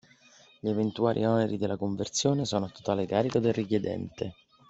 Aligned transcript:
Gli 0.59 0.67
eventuali 0.67 1.23
oneri 1.23 1.59
della 1.59 1.77
conversione 1.77 2.45
sono 2.45 2.65
a 2.65 2.69
totale 2.69 3.05
carico 3.05 3.37
del 3.37 3.53
richiedente. 3.53 4.33